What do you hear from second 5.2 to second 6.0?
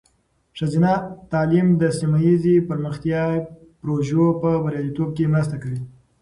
مرسته کوي.